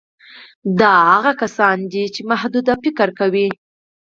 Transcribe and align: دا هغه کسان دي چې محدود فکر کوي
دا 0.79 0.93
هغه 1.13 1.31
کسان 1.41 1.77
دي 1.91 2.03
چې 2.13 2.21
محدود 2.31 2.67
فکر 2.83 3.07
کوي 3.19 3.47